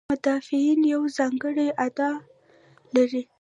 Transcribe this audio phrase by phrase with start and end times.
[0.09, 2.11] مدافعین یوه ځانګړې ادعا
[2.95, 3.23] لري.